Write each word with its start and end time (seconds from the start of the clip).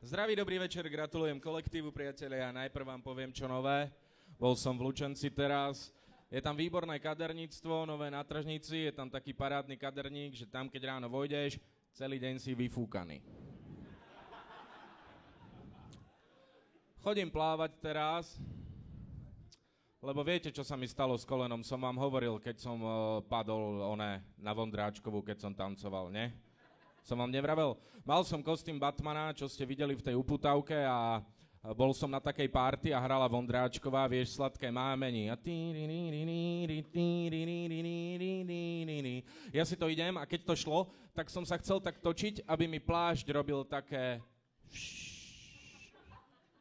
Zdraví, 0.00 0.32
dobrý 0.32 0.56
večer, 0.56 0.88
gratulujem 0.88 1.36
kolektívu, 1.36 1.92
priatelia. 1.92 2.48
Najprv 2.56 2.88
vám 2.88 3.02
poviem, 3.04 3.28
čo 3.36 3.44
nové. 3.44 3.92
Bol 4.40 4.56
som 4.56 4.72
v 4.72 4.88
Lučenci 4.88 5.28
teraz. 5.28 5.92
Je 6.32 6.40
tam 6.40 6.56
výborné 6.56 6.96
kaderníctvo, 6.96 7.84
nové 7.84 8.08
na 8.08 8.24
tržnici, 8.24 8.88
je 8.88 8.96
tam 8.96 9.12
taký 9.12 9.36
parádny 9.36 9.76
kaderník, 9.76 10.32
že 10.32 10.48
tam, 10.48 10.72
keď 10.72 10.96
ráno 10.96 11.12
vojdeš, 11.12 11.60
celý 11.92 12.16
deň 12.16 12.40
si 12.40 12.56
vyfúkaný. 12.56 13.20
Chodím 17.04 17.28
plávať 17.28 17.76
teraz, 17.84 18.40
lebo 20.00 20.24
viete, 20.24 20.48
čo 20.48 20.64
sa 20.64 20.80
mi 20.80 20.88
stalo 20.88 21.12
s 21.12 21.28
kolenom. 21.28 21.60
Som 21.60 21.84
vám 21.84 22.00
hovoril, 22.00 22.40
keď 22.40 22.56
som 22.56 22.80
uh, 22.80 23.20
padol 23.28 23.84
one, 23.84 24.24
na 24.40 24.52
Vondráčkovú, 24.56 25.20
keď 25.20 25.44
som 25.44 25.52
tancoval, 25.52 26.08
ne? 26.08 26.49
Som 27.10 27.18
vám 27.18 27.34
nevravel? 27.34 27.74
Mal 28.06 28.22
som 28.22 28.38
kostým 28.38 28.78
Batmana, 28.78 29.34
čo 29.34 29.50
ste 29.50 29.66
videli 29.66 29.98
v 29.98 30.04
tej 30.06 30.14
uputavke 30.14 30.78
a 30.78 31.18
bol 31.74 31.90
som 31.90 32.06
na 32.06 32.22
takej 32.22 32.46
party 32.46 32.94
a 32.94 33.02
hrala 33.02 33.26
Vondráčková, 33.26 34.06
vieš, 34.06 34.38
sladké 34.38 34.70
mámení. 34.70 35.26
A 35.26 35.34
ja 39.50 39.64
si 39.66 39.74
to 39.74 39.90
idem 39.90 40.14
a 40.14 40.22
keď 40.22 40.40
to 40.46 40.54
šlo, 40.54 40.86
tak 41.10 41.26
som 41.34 41.42
sa 41.42 41.58
chcel 41.58 41.82
tak 41.82 41.98
točiť, 41.98 42.46
aby 42.46 42.70
mi 42.70 42.78
plášť 42.78 43.26
robil 43.34 43.66
také... 43.66 44.22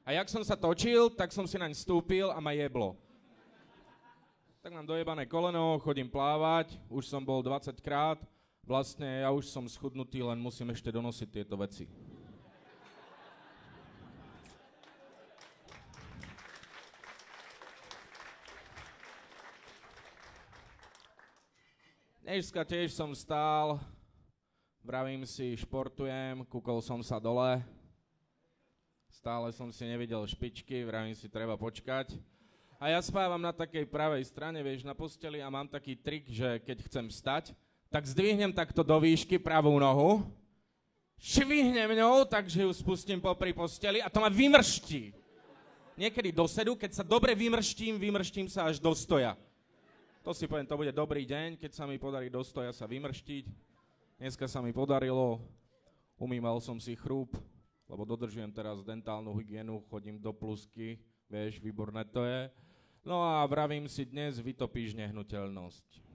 A 0.01 0.17
jak 0.17 0.33
som 0.33 0.41
sa 0.41 0.57
točil, 0.57 1.13
tak 1.13 1.29
som 1.29 1.45
si 1.45 1.61
naň 1.61 1.77
stúpil 1.77 2.33
a 2.33 2.41
ma 2.41 2.57
jeblo. 2.57 2.97
Tak 4.65 4.73
mám 4.73 4.89
dojebané 4.89 5.29
koleno, 5.29 5.77
chodím 5.77 6.09
plávať, 6.09 6.73
už 6.89 7.05
som 7.05 7.21
bol 7.21 7.45
20 7.45 7.77
krát, 7.85 8.17
Vlastne 8.69 9.25
ja 9.25 9.33
už 9.33 9.49
som 9.49 9.65
schudnutý, 9.65 10.21
len 10.21 10.37
musím 10.37 10.69
ešte 10.69 10.93
donosiť 10.93 11.41
tieto 11.41 11.57
veci. 11.57 11.89
Dneska 22.21 22.61
tiež 22.61 22.93
som 22.93 23.09
stál, 23.17 23.81
vravím 24.85 25.25
si, 25.25 25.57
športujem, 25.57 26.45
kúkol 26.45 26.77
som 26.85 27.01
sa 27.01 27.17
dole, 27.17 27.65
stále 29.09 29.49
som 29.49 29.73
si 29.73 29.81
nevidel 29.89 30.21
špičky, 30.29 30.85
vravím 30.85 31.17
si, 31.17 31.25
treba 31.25 31.57
počkať. 31.57 32.13
A 32.77 32.93
ja 32.93 33.01
spávam 33.01 33.41
na 33.41 33.49
takej 33.49 33.89
pravej 33.89 34.29
strane, 34.29 34.61
vieš, 34.61 34.85
na 34.85 34.93
posteli 34.93 35.41
a 35.41 35.49
mám 35.49 35.65
taký 35.65 35.97
trik, 35.97 36.29
že 36.29 36.61
keď 36.61 36.85
chcem 36.85 37.09
stať, 37.09 37.57
tak 37.89 38.05
zdvihnem 38.05 38.53
takto 38.53 38.85
do 38.85 38.97
výšky 39.01 39.41
pravú 39.41 39.73
nohu, 39.81 40.21
švihnem 41.17 41.97
ňou, 41.97 42.23
takže 42.23 42.61
ju 42.61 42.71
spustím 42.71 43.17
popri 43.17 43.51
posteli 43.51 43.99
a 43.99 44.07
to 44.07 44.21
ma 44.21 44.29
vymrští. 44.29 45.11
Niekedy 45.99 46.31
do 46.31 46.47
sedu, 46.47 46.79
keď 46.79 47.01
sa 47.01 47.03
dobre 47.03 47.35
vymrštím, 47.35 47.99
vymrštím 47.99 48.47
sa 48.47 48.71
až 48.71 48.79
do 48.79 48.93
stoja. 48.95 49.35
To 50.23 50.31
si 50.31 50.47
poviem, 50.47 50.69
to 50.69 50.79
bude 50.79 50.95
dobrý 50.95 51.27
deň, 51.27 51.59
keď 51.59 51.71
sa 51.75 51.83
mi 51.83 51.99
podarí 51.99 52.31
do 52.31 52.39
stoja 52.39 52.71
sa 52.71 52.87
vymrštiť. 52.87 53.45
Dneska 54.15 54.47
sa 54.47 54.63
mi 54.63 54.71
podarilo, 54.71 55.43
umýval 56.15 56.63
som 56.63 56.79
si 56.79 56.95
chrúb, 56.95 57.35
lebo 57.89 58.05
dodržujem 58.05 58.51
teraz 58.53 58.79
dentálnu 58.85 59.33
hygienu, 59.35 59.83
chodím 59.89 60.21
do 60.21 60.31
plusky, 60.31 61.01
vieš, 61.27 61.59
výborné 61.59 62.05
to 62.07 62.23
je. 62.23 62.47
No 63.03 63.25
a 63.25 63.43
vravím 63.47 63.89
si, 63.89 64.05
dnes 64.05 64.37
vytopíš 64.39 64.93
nehnuteľnosť. 64.93 66.08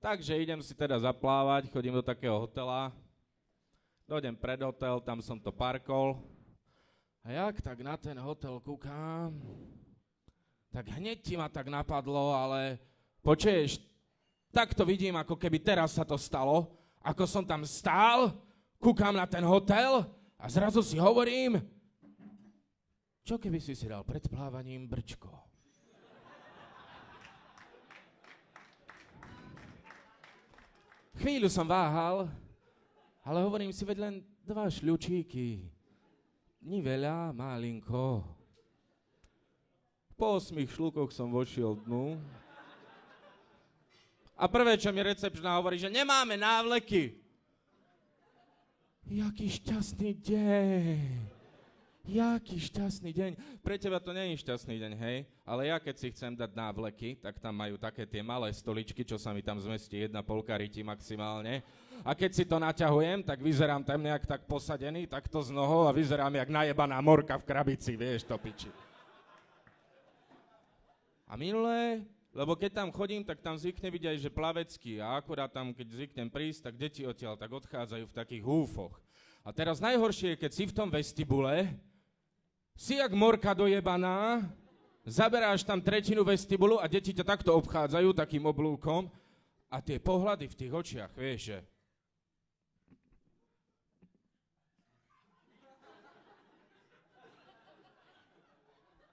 Takže 0.00 0.32
idem 0.32 0.64
si 0.64 0.72
teda 0.72 0.96
zaplávať, 0.96 1.68
chodím 1.68 1.92
do 1.92 2.00
takého 2.00 2.32
hotela, 2.40 2.88
dojdem 4.08 4.32
pred 4.32 4.56
hotel, 4.64 4.96
tam 5.04 5.20
som 5.20 5.36
to 5.36 5.52
parkol. 5.52 6.16
A 7.20 7.36
jak 7.36 7.60
tak 7.60 7.84
na 7.84 8.00
ten 8.00 8.16
hotel 8.16 8.56
kúkam, 8.64 9.36
tak 10.72 10.88
hneď 10.96 11.20
ti 11.20 11.36
ma 11.36 11.52
tak 11.52 11.68
napadlo, 11.68 12.32
ale 12.32 12.80
počuješ, 13.20 13.76
tak 14.48 14.72
to 14.72 14.88
vidím, 14.88 15.20
ako 15.20 15.36
keby 15.36 15.60
teraz 15.60 16.00
sa 16.00 16.04
to 16.08 16.16
stalo, 16.16 16.72
ako 17.04 17.28
som 17.28 17.44
tam 17.44 17.60
stál, 17.68 18.32
kúkam 18.80 19.12
na 19.12 19.28
ten 19.28 19.44
hotel 19.44 20.08
a 20.40 20.48
zrazu 20.48 20.80
si 20.80 20.96
hovorím, 20.96 21.60
čo 23.20 23.36
keby 23.36 23.60
si 23.60 23.76
si 23.76 23.84
dal 23.84 24.00
pred 24.00 24.24
plávaním 24.32 24.88
brčko? 24.88 25.49
Chvíľu 31.20 31.52
som 31.52 31.68
váhal, 31.68 32.32
ale 33.20 33.44
hovorím 33.44 33.76
si, 33.76 33.84
veď 33.84 33.98
len 34.08 34.14
dva 34.40 34.72
šľučíky. 34.72 35.68
Ni 36.64 36.80
veľa, 36.80 37.36
malinko. 37.36 38.24
Po 40.16 40.40
osmých 40.40 40.72
šľukoch 40.72 41.12
som 41.12 41.28
vošiel 41.28 41.76
dnu. 41.84 42.16
A 44.32 44.48
prvé, 44.48 44.80
čo 44.80 44.88
mi 44.96 45.04
recepčná 45.04 45.60
hovorí, 45.60 45.76
že 45.76 45.92
nemáme 45.92 46.40
návleky. 46.40 47.20
Jaký 49.04 49.52
šťastný 49.60 50.16
deň. 50.24 51.39
Jaký 52.08 52.56
šťastný 52.56 53.12
deň. 53.12 53.32
Pre 53.60 53.76
teba 53.76 54.00
to 54.00 54.16
nie 54.16 54.32
je 54.32 54.40
šťastný 54.40 54.80
deň, 54.80 54.92
hej? 54.96 55.16
Ale 55.44 55.68
ja 55.68 55.76
keď 55.76 55.94
si 56.00 56.08
chcem 56.10 56.32
dať 56.32 56.56
návleky, 56.56 57.20
tak 57.20 57.36
tam 57.36 57.52
majú 57.52 57.76
také 57.76 58.08
tie 58.08 58.24
malé 58.24 58.48
stoličky, 58.56 59.04
čo 59.04 59.20
sa 59.20 59.36
mi 59.36 59.44
tam 59.44 59.60
zmestí 59.60 60.00
jedna 60.00 60.24
polka 60.24 60.56
ryti 60.56 60.80
maximálne. 60.80 61.60
A 62.00 62.16
keď 62.16 62.30
si 62.32 62.44
to 62.48 62.56
naťahujem, 62.56 63.20
tak 63.20 63.44
vyzerám 63.44 63.84
tam 63.84 64.00
nejak 64.00 64.24
tak 64.24 64.48
posadený, 64.48 65.04
takto 65.04 65.44
z 65.44 65.52
nohou 65.52 65.84
a 65.84 65.92
vyzerám 65.92 66.32
jak 66.40 66.48
najebaná 66.48 66.96
morka 67.04 67.36
v 67.36 67.44
krabici, 67.44 67.92
vieš 67.92 68.24
to 68.24 68.40
piči. 68.40 68.72
A 71.28 71.36
minulé, 71.36 72.00
lebo 72.32 72.56
keď 72.56 72.80
tam 72.80 72.88
chodím, 72.90 73.22
tak 73.22 73.44
tam 73.44 73.60
zvykne 73.60 73.86
byť 73.92 74.04
aj, 74.08 74.16
že 74.16 74.30
plavecký 74.32 74.92
a 74.98 75.20
akurát 75.20 75.52
tam, 75.52 75.76
keď 75.76 75.86
zvyknem 75.92 76.32
prísť, 76.32 76.72
tak 76.72 76.74
deti 76.80 77.04
odtiaľ 77.04 77.36
tak 77.36 77.52
odchádzajú 77.52 78.04
v 78.08 78.16
takých 78.16 78.42
húfoch. 78.42 78.96
A 79.44 79.52
teraz 79.52 79.78
najhoršie 79.82 80.34
je, 80.34 80.40
keď 80.40 80.50
si 80.52 80.64
v 80.68 80.76
tom 80.76 80.88
vestibule 80.88 81.68
si 82.80 82.96
jak 82.96 83.12
morka 83.12 83.52
dojebaná, 83.52 84.40
zaberáš 85.04 85.60
tam 85.60 85.84
tretinu 85.84 86.24
vestibulu 86.24 86.80
a 86.80 86.88
deti 86.88 87.12
ťa 87.12 87.28
takto 87.28 87.52
obchádzajú 87.60 88.16
takým 88.16 88.48
oblúkom 88.48 89.12
a 89.68 89.84
tie 89.84 90.00
pohľady 90.00 90.48
v 90.48 90.56
tých 90.56 90.72
očiach, 90.72 91.12
vieš, 91.12 91.52
že... 91.52 91.58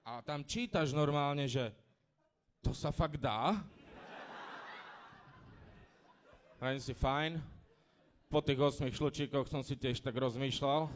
A 0.08 0.24
tam 0.24 0.48
čítaš 0.48 0.96
normálne, 0.96 1.52
že 1.52 1.76
to 2.64 2.72
sa 2.72 2.96
fakt 2.96 3.20
dá? 3.20 3.60
Len 6.64 6.80
si 6.80 6.96
fajn. 6.96 7.44
Po 8.32 8.40
tých 8.40 8.64
osmých 8.64 8.96
šlučíkoch 8.96 9.52
som 9.52 9.60
si 9.60 9.76
tiež 9.76 10.00
tak 10.00 10.16
rozmýšľal. 10.16 10.88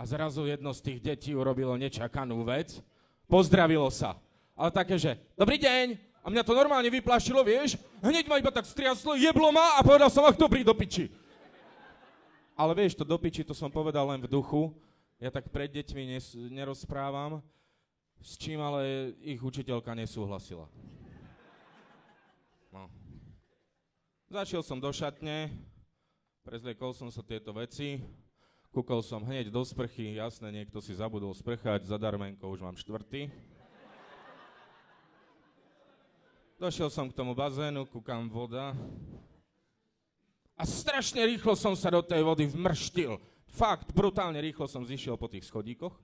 A 0.00 0.08
zrazu 0.08 0.48
jedno 0.48 0.72
z 0.72 0.80
tých 0.80 0.98
detí 1.04 1.36
urobilo 1.36 1.76
nečakanú 1.76 2.40
vec. 2.40 2.80
Pozdravilo 3.28 3.92
sa. 3.92 4.16
Ale 4.56 4.72
také, 4.72 4.96
že 4.96 5.20
dobrý 5.36 5.60
deň. 5.60 6.00
A 6.24 6.32
mňa 6.32 6.40
to 6.40 6.56
normálne 6.56 6.88
vyplašilo, 6.88 7.44
vieš? 7.44 7.76
Hneď 8.00 8.24
ma 8.24 8.40
iba 8.40 8.48
tak 8.48 8.64
striaslo, 8.64 9.12
jeblo 9.12 9.52
ma 9.52 9.76
a 9.76 9.84
povedal 9.84 10.08
som, 10.08 10.24
ach, 10.24 10.40
dobrý, 10.40 10.64
do 10.64 10.72
piči. 10.72 11.12
Ale 12.56 12.72
vieš, 12.72 12.96
to 12.96 13.04
do 13.04 13.20
piči, 13.20 13.44
to 13.44 13.52
som 13.52 13.68
povedal 13.68 14.08
len 14.08 14.24
v 14.24 14.28
duchu. 14.32 14.72
Ja 15.20 15.28
tak 15.28 15.52
pred 15.52 15.68
deťmi 15.68 16.16
nes- 16.16 16.32
nerozprávam, 16.48 17.44
s 18.24 18.40
čím 18.40 18.56
ale 18.64 19.12
ich 19.20 19.40
učiteľka 19.44 19.92
nesúhlasila. 19.92 20.64
No. 22.72 22.88
Zašiel 24.32 24.64
som 24.64 24.80
do 24.80 24.88
šatne, 24.96 25.52
prezliekol 26.40 26.96
som 26.96 27.12
sa 27.12 27.20
tieto 27.20 27.52
veci, 27.52 28.00
Kúkol 28.70 29.02
som 29.02 29.26
hneď 29.26 29.50
do 29.50 29.66
sprchy, 29.66 30.14
jasné, 30.14 30.46
niekto 30.54 30.78
si 30.78 30.94
zabudol 30.94 31.34
sprchať, 31.34 31.90
zadarmenko 31.90 32.46
už 32.54 32.62
mám 32.62 32.78
štvrtý. 32.78 33.26
Došiel 36.54 36.86
som 36.86 37.10
k 37.10 37.16
tomu 37.18 37.34
bazénu, 37.34 37.82
kúkam 37.90 38.30
voda. 38.30 38.70
A 40.54 40.62
strašne 40.62 41.18
rýchlo 41.26 41.58
som 41.58 41.74
sa 41.74 41.90
do 41.90 41.98
tej 41.98 42.22
vody 42.22 42.46
vmrštil. 42.46 43.18
Fakt, 43.50 43.90
brutálne 43.90 44.38
rýchlo 44.38 44.70
som 44.70 44.86
zišiel 44.86 45.18
po 45.18 45.26
tých 45.26 45.50
schodíkoch. 45.50 45.98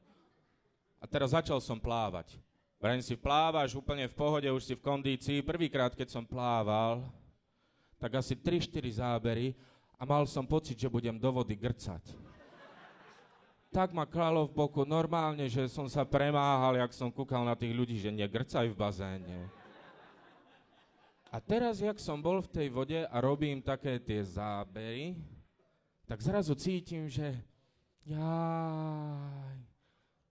A 0.99 1.07
teraz 1.07 1.39
začal 1.39 1.63
som 1.63 1.79
plávať. 1.79 2.35
Vrajím 2.83 3.05
si, 3.07 3.15
plávaš 3.15 3.79
úplne 3.79 4.11
v 4.11 4.19
pohode, 4.19 4.51
už 4.51 4.67
si 4.67 4.75
v 4.75 4.83
kondícii. 4.83 5.39
Prvýkrát, 5.39 5.95
keď 5.95 6.11
som 6.11 6.27
plával, 6.27 7.07
tak 8.03 8.19
asi 8.19 8.35
3-4 8.35 8.99
zábery 8.99 9.55
a 9.95 10.03
mal 10.03 10.27
som 10.27 10.43
pocit, 10.43 10.75
že 10.75 10.91
budem 10.91 11.15
do 11.15 11.31
vody 11.31 11.55
grcať 11.55 12.27
tak 13.71 13.93
ma 13.93 14.07
klalo 14.09 14.47
v 14.47 14.57
boku 14.57 14.83
normálne, 14.89 15.47
že 15.51 15.69
som 15.69 15.91
sa 15.91 16.07
premáhal, 16.07 16.81
jak 16.81 16.93
som 16.95 17.13
kúkal 17.13 17.45
na 17.45 17.59
tých 17.59 17.75
ľudí, 17.75 17.97
že 18.01 18.15
negrcaj 18.15 18.73
v 18.73 18.79
bazéne. 18.79 19.39
A 21.29 21.43
teraz, 21.43 21.85
jak 21.85 22.01
som 22.01 22.23
bol 22.23 22.41
v 22.41 22.49
tej 22.49 22.69
vode 22.73 23.01
a 23.05 23.17
robím 23.21 23.61
také 23.61 24.01
tie 24.01 24.25
zábery, 24.25 25.19
tak 26.07 26.23
zrazu 26.23 26.55
cítim, 26.55 27.11
že 27.11 27.37
jaj, 28.07 29.59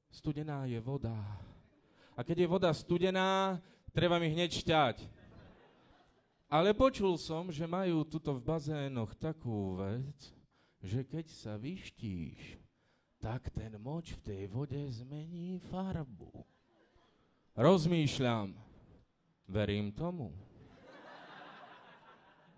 studená 0.10 0.66
je 0.66 0.80
voda. 0.80 1.20
A 2.16 2.24
keď 2.24 2.48
je 2.48 2.48
voda 2.48 2.72
studená, 2.72 3.60
treba 3.92 4.16
mi 4.18 4.32
hneď 4.32 4.64
šťať. 4.64 4.98
Ale 6.48 6.72
počul 6.72 7.20
som, 7.20 7.52
že 7.52 7.68
majú 7.68 8.08
tuto 8.08 8.40
v 8.40 8.42
bazénoch 8.42 9.12
takú 9.20 9.76
vec, 9.76 10.16
že 10.80 11.04
keď 11.04 11.26
sa 11.28 11.60
vyštíš, 11.60 12.64
tak 13.25 13.50
ten 13.50 13.74
moč 13.81 14.13
v 14.13 14.22
tej 14.22 14.42
vode 14.45 14.77
zmení 15.01 15.57
farbu. 15.74 16.45
Rozmýšľam, 17.57 18.54
verím 19.50 19.89
tomu. 19.89 20.30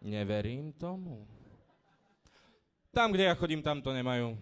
Neverím 0.04 0.76
tomu. 0.76 1.24
Tam, 2.92 3.16
kde 3.16 3.32
ja 3.32 3.36
chodím, 3.40 3.64
tam 3.64 3.80
to 3.80 3.96
nemajú. 3.96 4.36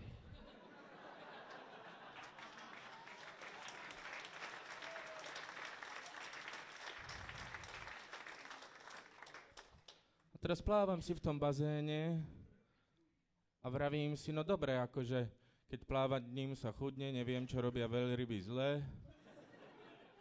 A 10.33 10.35
teraz 10.41 10.57
plávam 10.57 10.97
si 11.05 11.13
v 11.13 11.21
tom 11.21 11.37
bazéne 11.37 12.17
a 13.61 13.69
vravím 13.69 14.17
si, 14.17 14.33
no 14.33 14.41
dobre, 14.41 14.73
akože 14.81 15.44
keď 15.65 15.81
plávať 15.89 16.29
ním 16.29 16.53
sa 16.53 16.69
chudne, 16.69 17.09
neviem, 17.09 17.41
čo 17.49 17.57
robia 17.57 17.89
veľryby 17.89 18.37
zle, 18.45 18.85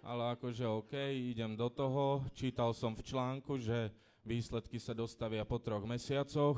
ale 0.00 0.22
akože 0.36 0.64
OK, 0.64 0.94
idem 1.12 1.52
do 1.56 1.68
toho. 1.68 2.24
Čítal 2.32 2.72
som 2.72 2.96
v 2.96 3.04
článku, 3.04 3.60
že 3.60 3.92
výsledky 4.24 4.80
sa 4.80 4.96
dostavia 4.96 5.44
po 5.44 5.60
troch 5.60 5.84
mesiacoch, 5.84 6.56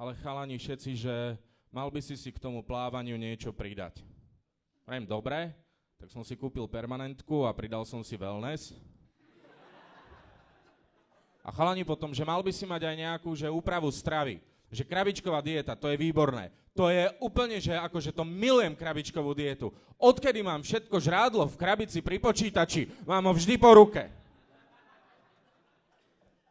ale 0.00 0.16
chalani 0.20 0.56
všetci, 0.56 0.92
že 0.96 1.36
mal 1.68 1.92
by 1.92 2.00
si 2.00 2.16
si 2.16 2.32
k 2.32 2.40
tomu 2.40 2.64
plávaniu 2.64 3.20
niečo 3.20 3.52
pridať. 3.52 4.00
Viem, 4.88 5.04
dobre, 5.04 5.52
tak 6.00 6.08
som 6.08 6.24
si 6.24 6.36
kúpil 6.36 6.64
permanentku 6.68 7.44
a 7.44 7.52
pridal 7.52 7.84
som 7.84 8.00
si 8.00 8.16
wellness. 8.16 8.72
A 11.44 11.52
chalani 11.54 11.84
potom, 11.84 12.10
že 12.10 12.26
mal 12.26 12.42
by 12.42 12.50
si 12.50 12.64
mať 12.66 12.82
aj 12.90 12.96
nejakú 12.96 13.30
že 13.36 13.46
úpravu 13.46 13.86
stravy. 13.92 14.42
Že 14.70 14.86
krabičková 14.86 15.42
dieta, 15.42 15.78
to 15.78 15.88
je 15.90 15.96
výborné. 15.96 16.50
To 16.76 16.92
je 16.92 17.08
úplne, 17.24 17.56
že 17.56 17.72
akože 17.72 18.12
to 18.12 18.20
milujem 18.26 18.76
krabičkovú 18.76 19.32
dietu. 19.32 19.72
Odkedy 19.96 20.44
mám 20.44 20.60
všetko 20.60 21.00
žrádlo 21.00 21.48
v 21.48 21.56
krabici 21.56 22.04
pri 22.04 22.20
počítači, 22.20 22.84
mám 23.08 23.24
ho 23.24 23.32
vždy 23.32 23.56
po 23.56 23.72
ruke. 23.72 24.04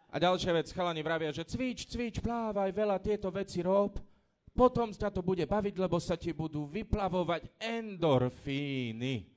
A 0.10 0.18
ďalšia 0.18 0.56
vec, 0.56 0.72
chalani 0.72 1.04
vravia, 1.04 1.36
že 1.36 1.44
cvič, 1.44 1.92
cvič, 1.92 2.24
plávaj, 2.24 2.72
veľa 2.72 3.04
tieto 3.04 3.28
veci 3.30 3.60
rob, 3.60 4.00
potom 4.56 4.96
sa 4.96 5.12
to 5.12 5.20
bude 5.20 5.44
baviť, 5.44 5.76
lebo 5.76 6.00
sa 6.00 6.16
ti 6.16 6.32
budú 6.32 6.64
vyplavovať 6.72 7.52
endorfíny. 7.60 9.28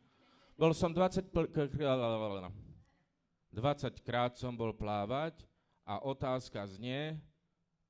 Bol 0.55 0.71
som 0.79 0.95
20, 0.95 1.35
20 1.35 4.07
krát 4.07 4.39
som 4.39 4.55
bol 4.55 4.71
plávať 4.71 5.43
a 5.83 5.99
otázka 5.99 6.63
znie, 6.71 7.19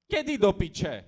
kedy 0.09 0.41
do 0.41 0.51
piče? 0.57 1.05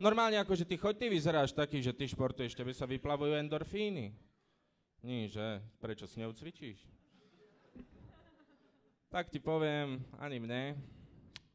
Normálne 0.00 0.40
ako, 0.40 0.56
že 0.56 0.64
ty 0.64 0.80
choď, 0.80 0.96
ty 0.96 1.06
vyzeráš 1.12 1.52
taký, 1.52 1.84
že 1.84 1.92
ty 1.92 2.08
športuješ, 2.08 2.56
tebe 2.56 2.72
sa 2.72 2.88
vyplavujú 2.88 3.36
endorfíny. 3.36 4.16
Nie, 5.04 5.28
že? 5.28 5.60
Prečo 5.76 6.08
s 6.08 6.16
ňou 6.16 6.32
cvičíš? 6.32 6.80
Tak 9.12 9.28
ti 9.28 9.36
poviem, 9.36 10.00
ani 10.16 10.40
mne. 10.40 10.80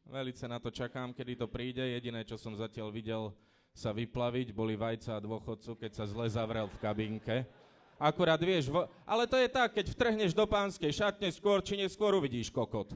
Velice 0.05 0.45
na 0.45 0.61
to 0.61 0.69
čakám, 0.69 1.09
kedy 1.17 1.41
to 1.41 1.49
príde. 1.49 1.81
Jediné, 1.81 2.21
čo 2.21 2.37
som 2.37 2.53
zatiaľ 2.53 2.93
videl 2.93 3.33
sa 3.73 3.89
vyplaviť, 3.89 4.53
boli 4.53 4.77
vajca 4.77 5.17
a 5.17 5.23
dôchodcu, 5.23 5.81
keď 5.81 5.91
sa 5.97 6.05
zle 6.05 6.29
zavrel 6.29 6.69
v 6.69 6.77
kabínke. 6.77 7.35
Akurát 7.97 8.37
vieš, 8.37 8.69
vo... 8.69 8.85
ale 9.07 9.25
to 9.25 9.39
je 9.39 9.49
tak, 9.49 9.73
keď 9.73 9.89
vtrhneš 9.89 10.31
do 10.35 10.45
pánskej 10.45 10.91
šatne, 10.93 11.31
skôr 11.31 11.63
či 11.65 11.79
neskôr 11.79 12.13
uvidíš 12.13 12.51
kokot. 12.51 12.91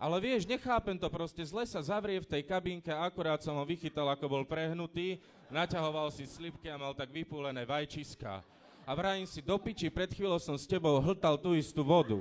Ale 0.00 0.16
vieš, 0.16 0.48
nechápem 0.48 0.96
to 0.96 1.12
proste, 1.12 1.44
zle 1.44 1.68
sa 1.68 1.84
zavrie 1.84 2.16
v 2.24 2.30
tej 2.30 2.42
kabínke, 2.48 2.88
akurát 2.88 3.44
som 3.44 3.52
ho 3.60 3.64
vychytal, 3.68 4.08
ako 4.08 4.32
bol 4.32 4.44
prehnutý, 4.48 5.20
naťahoval 5.52 6.08
si 6.08 6.24
slipky 6.24 6.72
a 6.72 6.80
mal 6.80 6.96
tak 6.96 7.12
vypúlené 7.12 7.68
vajčiska 7.68 8.40
a 8.90 8.96
vrajím 8.98 9.28
si, 9.28 9.38
do 9.38 9.54
piči, 9.54 9.86
pred 9.86 10.10
chvíľou 10.10 10.42
som 10.42 10.58
s 10.58 10.66
tebou 10.66 10.98
hltal 10.98 11.38
tú 11.38 11.54
istú 11.54 11.86
vodu. 11.86 12.18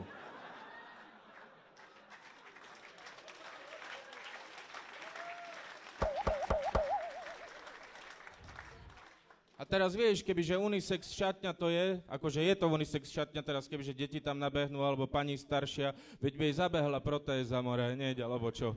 Teraz 9.80 9.96
vieš, 9.96 10.28
kebyže 10.28 10.60
unisex 10.60 11.16
šatňa 11.16 11.56
to 11.56 11.72
je, 11.72 12.04
akože 12.12 12.44
je 12.44 12.52
to 12.52 12.68
unisex 12.68 13.16
šatňa 13.16 13.40
teraz, 13.40 13.64
kebyže 13.64 13.96
deti 13.96 14.20
tam 14.20 14.36
nabehnú, 14.36 14.84
alebo 14.84 15.08
pani 15.08 15.40
staršia, 15.40 15.96
veď 16.20 16.34
by 16.36 16.44
jej 16.52 16.56
zabehla 16.60 17.00
protéza 17.00 17.64
more 17.64 17.96
hneď, 17.96 18.20
alebo 18.20 18.52
čo. 18.52 18.76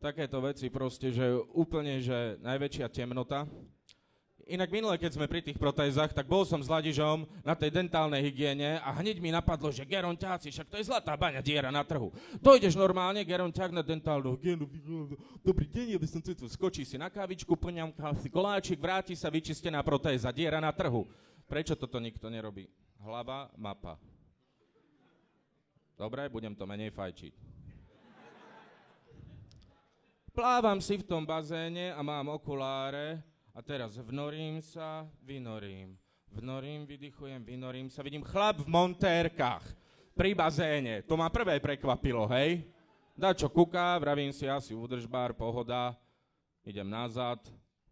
Takéto 0.00 0.40
veci 0.40 0.72
proste, 0.72 1.12
že 1.12 1.28
úplne, 1.52 2.00
že 2.00 2.40
najväčšia 2.40 2.88
temnota. 2.88 3.44
Inak 4.44 4.68
minule, 4.68 5.00
keď 5.00 5.16
sme 5.16 5.24
pri 5.24 5.40
tých 5.40 5.56
protézach, 5.56 6.12
tak 6.12 6.28
bol 6.28 6.44
som 6.44 6.60
s 6.60 6.68
Ladižom 6.68 7.24
na 7.40 7.56
tej 7.56 7.72
dentálnej 7.72 8.20
hygiene 8.28 8.76
a 8.84 8.92
hneď 9.00 9.16
mi 9.16 9.32
napadlo, 9.32 9.72
že 9.72 9.88
geronťáci, 9.88 10.52
však 10.52 10.68
to 10.68 10.76
je 10.76 10.84
zlatá 10.84 11.16
baňa 11.16 11.40
diera 11.40 11.72
na 11.72 11.80
trhu. 11.80 12.12
Dojdeš 12.44 12.76
normálne, 12.76 13.24
geronťák 13.24 13.72
na 13.72 13.80
dentálnu 13.80 14.36
hygienu, 14.36 14.68
dobrý 15.40 15.64
deň, 15.64 15.96
ja 15.96 15.98
som 16.04 16.20
tu 16.20 16.36
skočí 16.44 16.84
si 16.84 17.00
na 17.00 17.08
kávičku, 17.08 17.56
plňam 17.56 17.96
si 18.20 18.28
koláčik, 18.28 18.76
vráti 18.76 19.16
sa 19.16 19.32
vyčistená 19.32 19.80
protéza, 19.80 20.28
diera 20.28 20.60
na 20.60 20.76
trhu. 20.76 21.08
Prečo 21.48 21.72
toto 21.72 21.96
nikto 21.96 22.28
nerobí? 22.28 22.68
Hlava, 23.00 23.48
mapa. 23.56 23.96
Dobre, 25.96 26.28
budem 26.28 26.52
to 26.52 26.68
menej 26.68 26.92
fajčiť. 26.92 27.32
Plávam 30.36 30.82
si 30.84 31.00
v 31.00 31.06
tom 31.06 31.22
bazéne 31.22 31.94
a 31.94 32.02
mám 32.02 32.34
okuláre, 32.34 33.22
a 33.54 33.62
teraz 33.62 33.94
vnorím 33.94 34.58
sa, 34.58 35.06
vynorím. 35.22 35.94
Vnorím, 36.34 36.82
vydychujem, 36.90 37.46
vynorím 37.46 37.86
sa. 37.86 38.02
Vidím 38.02 38.26
chlap 38.26 38.58
v 38.58 38.66
montérkach 38.66 39.62
pri 40.18 40.34
bazéne. 40.34 41.06
To 41.06 41.14
ma 41.14 41.30
prvé 41.30 41.62
prekvapilo, 41.62 42.26
hej? 42.34 42.66
Da 43.14 43.30
čo 43.30 43.46
kúka, 43.46 43.94
vravím 44.02 44.34
si 44.34 44.50
asi 44.50 44.74
údržbár, 44.74 45.38
pohoda. 45.38 45.94
Idem 46.66 46.90
nazad, 46.90 47.38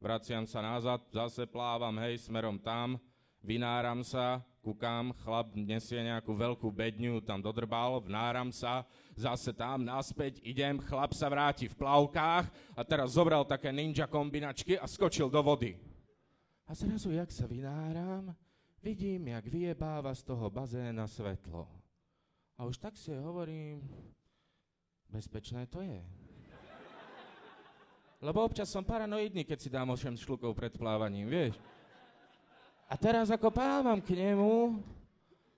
vraciam 0.02 0.42
sa 0.42 0.58
nazad, 0.58 0.98
zase 1.14 1.46
plávam, 1.46 1.94
hej, 2.02 2.18
smerom 2.26 2.58
tam. 2.58 2.98
Vynáram 3.42 4.06
sa, 4.06 4.38
kúkam, 4.62 5.10
chlap 5.26 5.50
nesie 5.58 5.98
nejakú 5.98 6.30
veľkú 6.30 6.70
bedňu, 6.70 7.18
tam 7.26 7.42
dodrbal, 7.42 7.98
vnáram 7.98 8.54
sa, 8.54 8.86
zase 9.18 9.50
tam, 9.50 9.82
naspäť, 9.82 10.38
idem, 10.46 10.78
chlap 10.78 11.10
sa 11.10 11.26
vráti 11.26 11.66
v 11.66 11.74
plavkách 11.74 12.46
a 12.78 12.80
teraz 12.86 13.18
zobral 13.18 13.42
také 13.42 13.74
ninja 13.74 14.06
kombinačky 14.06 14.78
a 14.78 14.86
skočil 14.86 15.26
do 15.26 15.42
vody. 15.42 15.74
A 16.70 16.78
zrazu, 16.78 17.10
jak 17.10 17.34
sa 17.34 17.50
vynáram, 17.50 18.30
vidím, 18.78 19.34
jak 19.34 19.42
vyjebáva 19.50 20.14
z 20.14 20.22
toho 20.22 20.46
bazéna 20.46 21.10
svetlo. 21.10 21.66
A 22.54 22.62
už 22.62 22.78
tak 22.78 22.94
si 22.94 23.10
hovorím, 23.10 23.82
bezpečné 25.10 25.66
to 25.66 25.82
je. 25.82 25.98
Lebo 28.22 28.46
občas 28.46 28.70
som 28.70 28.86
paranoidný, 28.86 29.42
keď 29.42 29.58
si 29.58 29.66
dám 29.66 29.90
8 29.90 30.14
šlukov 30.14 30.54
pred 30.54 30.70
plávaním, 30.78 31.26
vieš. 31.26 31.58
A 32.92 32.94
teraz 33.00 33.32
ako 33.32 33.48
plávam 33.48 33.96
k 34.04 34.12
nemu 34.20 34.76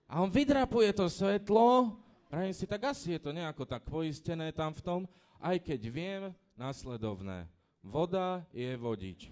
a 0.06 0.22
on 0.22 0.30
vydrapuje 0.30 0.94
to 0.94 1.10
svetlo 1.10 1.98
Prajem 2.34 2.50
si, 2.50 2.66
tak 2.66 2.82
asi 2.90 3.14
je 3.14 3.22
to 3.22 3.30
nejako 3.30 3.62
tak 3.62 3.86
poistené 3.86 4.50
tam 4.50 4.74
v 4.74 4.82
tom, 4.82 5.00
aj 5.38 5.54
keď 5.62 5.80
viem 5.86 6.22
následovné. 6.58 7.46
Voda 7.78 8.42
je 8.50 8.74
vodič. 8.74 9.30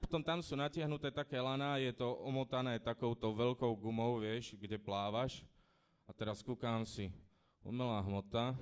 Potom 0.00 0.24
tam 0.24 0.40
sú 0.40 0.56
natiahnuté 0.56 1.12
také 1.12 1.36
laná, 1.36 1.76
je 1.76 1.92
to 1.92 2.08
omotané 2.24 2.80
takouto 2.80 3.36
veľkou 3.36 3.68
gumou, 3.76 4.16
vieš, 4.16 4.56
kde 4.56 4.80
plávaš. 4.80 5.44
A 6.08 6.16
teraz 6.16 6.40
kúkam 6.40 6.88
si, 6.88 7.12
umelá 7.60 8.00
hmota, 8.00 8.56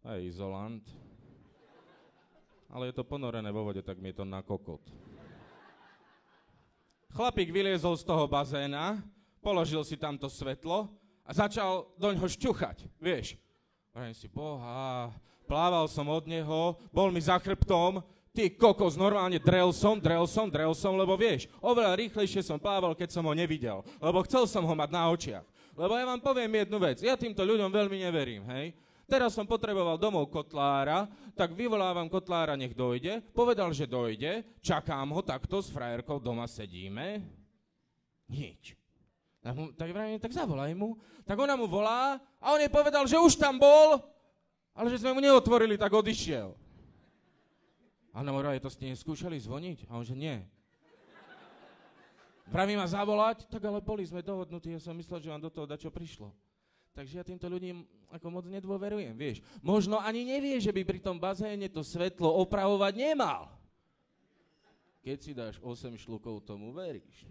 aj 0.00 0.16
izolant, 0.24 0.80
ale 2.72 2.88
je 2.88 2.96
to 2.96 3.04
ponorené 3.04 3.52
vo 3.52 3.68
vode, 3.68 3.84
tak 3.84 4.00
mi 4.00 4.16
je 4.16 4.22
to 4.22 4.24
na 4.24 4.40
kokot. 4.40 4.80
Chlapík 7.16 7.48
vyliezol 7.48 7.96
z 7.96 8.04
toho 8.04 8.28
bazéna, 8.28 9.00
položil 9.40 9.80
si 9.88 9.96
tamto 9.96 10.28
svetlo 10.28 10.92
a 11.24 11.32
začal 11.32 11.88
do 11.96 12.12
ňoho 12.12 12.28
šťuchať, 12.28 12.92
vieš. 13.00 13.40
Vrajím 13.96 14.12
si, 14.12 14.28
boha, 14.28 15.08
plával 15.48 15.88
som 15.88 16.04
od 16.12 16.28
neho, 16.28 16.76
bol 16.92 17.08
mi 17.08 17.16
za 17.24 17.40
chrbtom, 17.40 18.04
ty 18.36 18.52
kokos, 18.52 19.00
normálne 19.00 19.40
drel 19.40 19.72
som, 19.72 19.96
drel 19.96 20.28
som, 20.28 20.52
drel 20.52 20.76
som, 20.76 20.92
lebo 20.92 21.16
vieš, 21.16 21.48
oveľa 21.64 21.96
rýchlejšie 21.96 22.44
som 22.44 22.60
plával, 22.60 22.92
keď 22.92 23.16
som 23.16 23.24
ho 23.24 23.32
nevidel, 23.32 23.80
lebo 23.96 24.20
chcel 24.28 24.44
som 24.44 24.68
ho 24.68 24.74
mať 24.76 24.90
na 24.92 25.08
očiach. 25.08 25.46
Lebo 25.72 25.96
ja 25.96 26.04
vám 26.04 26.20
poviem 26.20 26.68
jednu 26.68 26.76
vec, 26.76 27.00
ja 27.00 27.16
týmto 27.16 27.40
ľuďom 27.40 27.72
veľmi 27.72 27.96
neverím, 27.96 28.44
hej. 28.52 28.76
Teraz 29.06 29.38
som 29.38 29.46
potreboval 29.46 30.02
domov 30.02 30.26
kotlára, 30.34 31.06
tak 31.38 31.54
vyvolávam 31.54 32.10
kotlára, 32.10 32.58
nech 32.58 32.74
dojde. 32.74 33.22
Povedal, 33.30 33.70
že 33.70 33.86
dojde, 33.86 34.42
čakám 34.58 35.14
ho 35.14 35.22
takto, 35.22 35.62
s 35.62 35.70
frajerkou 35.70 36.18
doma 36.18 36.50
sedíme. 36.50 37.22
Nič. 38.26 38.74
Tak, 39.46 39.54
tak, 39.78 39.88
tak 40.18 40.32
zavolaj 40.34 40.74
mu. 40.74 40.98
Tak 41.22 41.38
ona 41.38 41.54
mu 41.54 41.70
volá 41.70 42.18
a 42.42 42.50
on 42.50 42.58
jej 42.58 42.66
povedal, 42.66 43.06
že 43.06 43.14
už 43.14 43.38
tam 43.38 43.62
bol, 43.62 44.02
ale 44.74 44.90
že 44.90 44.98
sme 44.98 45.14
mu 45.14 45.22
neotvorili, 45.22 45.78
tak 45.78 45.94
odišiel. 45.94 46.50
A 48.10 48.26
ona 48.26 48.34
mu 48.34 48.42
to 48.42 48.70
ste 48.74 48.90
neskúšali 48.90 49.38
zvoniť? 49.38 49.86
A 49.86 50.02
on 50.02 50.02
že 50.02 50.18
nie. 50.18 50.42
Vraví 52.50 52.74
ma 52.74 52.86
zavolať, 52.86 53.46
tak 53.46 53.62
ale 53.66 53.82
boli 53.82 54.06
sme 54.06 54.22
dohodnutí, 54.22 54.74
ja 54.74 54.82
som 54.82 54.94
myslel, 54.98 55.18
že 55.18 55.30
vám 55.30 55.42
do 55.42 55.50
toho 55.50 55.66
dačo 55.66 55.90
prišlo. 55.94 56.30
Takže 56.96 57.20
ja 57.20 57.24
týmto 57.28 57.44
ľuďom 57.44 57.84
ako 58.08 58.26
moc 58.32 58.48
nedôverujem, 58.48 59.12
vieš. 59.12 59.44
Možno 59.60 60.00
ani 60.00 60.24
nevie, 60.24 60.56
že 60.56 60.72
by 60.72 60.80
pri 60.80 60.96
tom 60.96 61.20
bazéne 61.20 61.68
to 61.68 61.84
svetlo 61.84 62.32
opravovať 62.40 62.92
nemal. 62.96 63.52
Keď 65.04 65.18
si 65.20 65.36
dáš 65.36 65.60
8 65.60 65.92
šlukov, 66.00 66.40
tomu 66.48 66.72
veríš. 66.72 67.28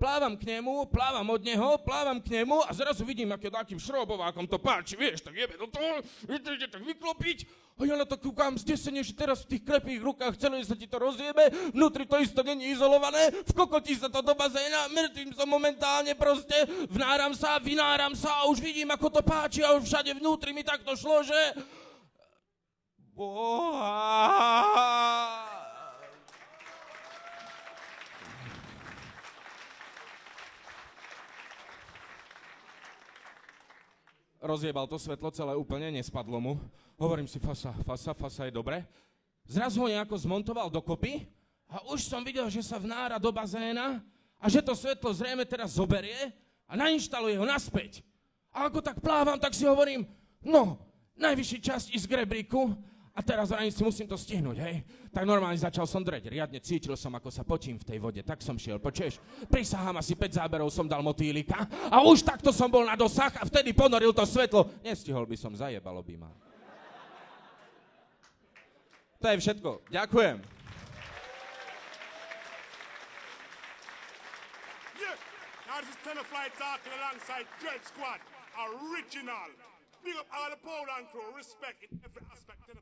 Plávam 0.00 0.32
k 0.32 0.48
nemu, 0.48 0.88
plávam 0.88 1.28
od 1.28 1.44
neho, 1.44 1.76
plávam 1.84 2.16
k 2.24 2.40
nemu 2.40 2.64
a 2.64 2.72
zrazu 2.72 3.04
vidím, 3.04 3.36
aké 3.36 3.52
takým 3.52 3.76
šrobovákom 3.76 4.48
to 4.48 4.56
páči, 4.56 4.96
vieš, 4.96 5.20
tak 5.20 5.36
jebe 5.36 5.60
do 5.60 5.68
toho, 5.68 6.00
ide 6.24 6.72
tak 6.72 6.80
vyklopiť. 6.80 7.44
A 7.76 7.84
ja 7.84 8.00
na 8.00 8.08
to 8.08 8.16
kúkam 8.16 8.56
zdesene, 8.56 9.04
že 9.04 9.12
teraz 9.12 9.44
v 9.44 9.56
tých 9.56 9.68
krepých 9.68 10.00
rukách 10.00 10.40
celé 10.40 10.64
sa 10.64 10.72
ti 10.72 10.88
to 10.88 10.96
rozjebe, 10.96 11.52
vnútri 11.76 12.08
to 12.08 12.16
isto 12.16 12.40
není 12.40 12.72
izolované, 12.72 13.28
v 13.44 13.52
kokoti 13.52 13.92
sa 13.92 14.08
to 14.08 14.24
do 14.24 14.32
bazéna, 14.32 14.88
mŕtvým 14.88 15.36
som 15.36 15.44
momentálne 15.44 16.16
proste, 16.16 16.64
vnáram 16.88 17.36
sa, 17.36 17.60
vynáram 17.60 18.16
sa 18.16 18.40
a 18.40 18.48
už 18.48 18.56
vidím, 18.64 18.88
ako 18.88 19.20
to 19.20 19.20
páči 19.20 19.60
a 19.60 19.76
už 19.76 19.84
všade 19.84 20.16
vnútri 20.16 20.56
mi 20.56 20.64
takto 20.64 20.96
šlo, 20.96 21.20
že... 21.28 21.36
Boha! 23.12 24.40
Rozjebal 34.40 34.88
to 34.88 34.96
svetlo 34.96 35.28
celé 35.30 35.52
úplne, 35.54 35.92
nespadlo 35.92 36.40
mu. 36.40 36.52
Hovorím 36.96 37.28
si, 37.28 37.36
fasa, 37.36 37.76
fasa, 37.84 38.16
fasa 38.16 38.48
je 38.48 38.52
dobre. 38.52 38.82
Zrazu 39.44 39.84
ho 39.84 39.88
nejako 39.88 40.16
zmontoval 40.16 40.72
dokopy 40.72 41.28
a 41.68 41.84
už 41.92 42.08
som 42.08 42.24
videl, 42.24 42.48
že 42.48 42.64
sa 42.64 42.80
vnára 42.80 43.20
do 43.20 43.28
bazéna 43.30 44.00
a 44.40 44.46
že 44.48 44.64
to 44.64 44.72
svetlo 44.72 45.12
zrejme 45.12 45.44
teraz 45.44 45.76
zoberie 45.76 46.32
a 46.64 46.72
nainštaluje 46.76 47.36
ho 47.36 47.46
naspäť. 47.46 48.00
A 48.50 48.66
ako 48.66 48.82
tak 48.82 48.98
plávam, 48.98 49.38
tak 49.38 49.54
si 49.54 49.62
hovorím, 49.68 50.08
no, 50.42 50.80
najvyšší 51.20 51.58
časť 51.60 51.86
ísť 51.94 52.06
k 52.08 52.16
rebríku, 52.24 52.74
a 53.20 53.22
teraz 53.22 53.52
ani 53.52 53.68
si 53.68 53.84
musím 53.84 54.08
to 54.08 54.16
stihnúť, 54.16 54.56
hej. 54.64 54.80
Tak 55.12 55.28
normálne 55.28 55.60
začal 55.60 55.84
som 55.84 56.00
dreť, 56.00 56.32
riadne 56.32 56.56
cítil 56.56 56.96
som, 56.96 57.12
ako 57.12 57.28
sa 57.28 57.44
potím 57.44 57.76
v 57.76 57.84
tej 57.84 58.00
vode, 58.00 58.24
tak 58.24 58.40
som 58.40 58.56
šiel, 58.56 58.80
počuješ, 58.80 59.20
prisahám 59.52 60.00
asi 60.00 60.16
5 60.16 60.40
záberov 60.40 60.72
som 60.72 60.88
dal 60.88 61.04
motýlika 61.04 61.68
a 61.92 62.00
už 62.00 62.24
takto 62.24 62.48
som 62.48 62.72
bol 62.72 62.88
na 62.88 62.96
dosah 62.96 63.28
a 63.36 63.44
vtedy 63.44 63.76
ponoril 63.76 64.16
to 64.16 64.24
svetlo. 64.24 64.72
Nestihol 64.80 65.28
by 65.28 65.36
som, 65.36 65.52
zajebalo 65.52 66.00
by 66.00 66.16
ma. 66.16 66.32
To 69.20 69.28
je 69.28 69.36
všetko. 69.36 69.84
Ďakujem. 69.92 70.40
Yeah, 74.96 75.12
now 75.68 75.84
this 75.84 75.92
is. 82.72 82.79